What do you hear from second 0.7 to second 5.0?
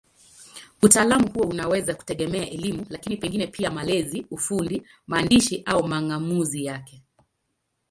Utaalamu huo unaweza kutegemea elimu, lakini pengine pia malezi, ufundi,